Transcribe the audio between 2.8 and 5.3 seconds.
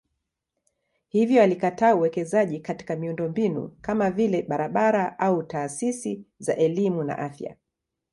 miundombinu kama vile barabara